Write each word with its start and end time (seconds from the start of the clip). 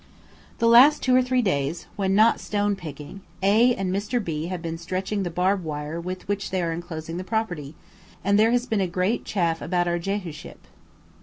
The 0.57 0.65
last 0.67 1.03
two 1.03 1.15
or 1.15 1.21
three 1.21 1.43
days, 1.43 1.85
when 1.95 2.15
not 2.15 2.39
stone 2.39 2.75
picking, 2.75 3.21
A 3.43 3.75
and 3.75 3.93
Mr. 3.93 4.17
B 4.19 4.47
have 4.47 4.59
been 4.59 4.79
stretching 4.79 5.21
the 5.21 5.29
barb 5.29 5.63
wire 5.63 6.01
with 6.01 6.27
which 6.27 6.49
they 6.49 6.63
are 6.63 6.71
enclosing 6.73 7.17
the 7.17 7.23
property; 7.23 7.75
and 8.23 8.39
there 8.39 8.49
has 8.49 8.65
been 8.65 8.89
great 8.89 9.25
chaff 9.25 9.61
about 9.61 9.87
our 9.87 9.99
"Jehuship." 9.99 10.65